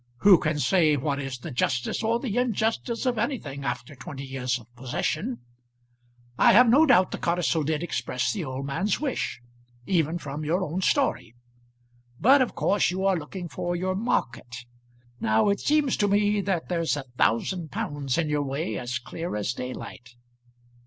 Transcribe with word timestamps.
Who 0.21 0.39
can 0.39 0.57
say 0.57 0.97
what 0.97 1.19
is 1.19 1.37
the 1.37 1.51
justice 1.51 2.01
or 2.01 2.19
the 2.19 2.35
injustice 2.35 3.05
of 3.05 3.19
anything 3.19 3.63
after 3.63 3.93
twenty 3.93 4.23
years 4.25 4.57
of 4.57 4.65
possession? 4.75 5.41
I 6.39 6.53
have 6.53 6.67
no 6.67 6.87
doubt 6.87 7.11
the 7.11 7.19
codicil 7.19 7.61
did 7.61 7.83
express 7.83 8.33
the 8.33 8.43
old 8.43 8.65
man's 8.65 8.99
wish, 8.99 9.41
even 9.85 10.17
from 10.17 10.43
your 10.43 10.63
own 10.63 10.81
story. 10.81 11.35
But 12.19 12.41
of 12.41 12.55
course 12.55 12.89
you 12.89 13.05
are 13.05 13.15
looking 13.15 13.47
for 13.47 13.75
your 13.75 13.93
market. 13.93 14.65
Now 15.19 15.49
it 15.49 15.59
seems 15.59 15.95
to 15.97 16.07
me 16.07 16.41
that 16.41 16.67
there's 16.67 16.97
a 16.97 17.03
thousand 17.19 17.69
pounds 17.69 18.17
in 18.17 18.27
your 18.27 18.41
way 18.41 18.79
as 18.79 18.97
clear 18.97 19.35
as 19.35 19.53
daylight." 19.53 20.15